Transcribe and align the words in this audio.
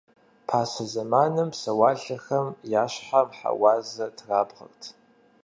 Пасэ 0.47 0.83
зэманым 0.91 1.49
псэуалъэхэм 1.53 2.47
я 2.81 2.85
щхьэм 2.93 3.27
хьэуазэ 3.37 4.07
трабгъэрт. 4.17 4.83